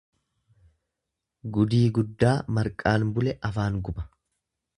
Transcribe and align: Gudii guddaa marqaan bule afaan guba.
Gudii 1.57 1.83
guddaa 1.99 2.33
marqaan 2.59 3.07
bule 3.19 3.37
afaan 3.53 3.79
guba. 3.91 4.09